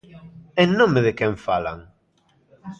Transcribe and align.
En 0.63 0.69
nome 0.79 0.99
de 1.07 1.11
quen 1.19 1.33
falan? 1.45 1.79